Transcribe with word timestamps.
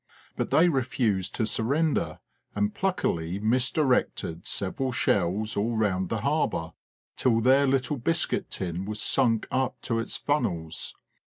But 0.35 0.49
they 0.49 0.67
refused 0.67 1.35
to 1.35 1.45
surrender 1.45 2.21
and 2.55 2.73
pluckily 2.73 3.37
mis 3.37 3.69
directed 3.69 4.47
several 4.47 4.91
shells 4.91 5.55
all 5.55 5.77
round 5.77 6.09
the 6.09 6.21
harbour, 6.21 6.71
till 7.15 7.39
their 7.39 7.67
little 7.67 7.97
biscuit 7.97 8.49
tin 8.49 8.85
was 8.85 8.99
sunk 8.99 9.45
up 9.51 9.79
to 9.83 9.99
its 9.99 10.17
funnels. 10.17 10.95